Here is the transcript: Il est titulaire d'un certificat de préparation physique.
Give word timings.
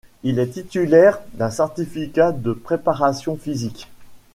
Il 0.23 0.39
est 0.39 0.47
titulaire 0.47 1.19
d'un 1.35 1.51
certificat 1.51 2.31
de 2.31 2.53
préparation 2.53 3.37
physique. 3.37 3.87